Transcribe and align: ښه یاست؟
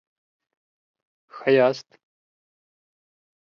ښه 1.33 1.49
یاست؟ 1.57 1.87